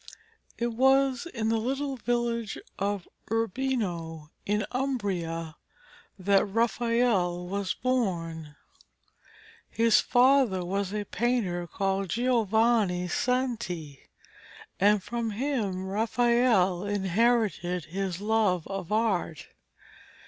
[0.57, 5.57] It was in the little village of Urbino, in Umbria,
[6.17, 8.55] that Raphael was born.
[9.69, 13.99] His father was a painter called Giovanni Santi,
[14.79, 19.49] and from him Raphael inherited his love of Art.